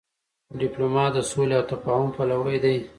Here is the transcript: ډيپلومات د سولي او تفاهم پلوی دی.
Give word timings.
ډيپلومات 0.61 1.11
د 1.15 1.19
سولي 1.31 1.55
او 1.59 1.63
تفاهم 1.71 2.09
پلوی 2.15 2.57
دی. 2.63 2.75